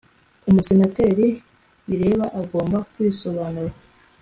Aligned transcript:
umusenateri 0.49 1.27
bireba 1.89 2.25
agomba 2.41 2.77
kwisobanura. 2.91 3.75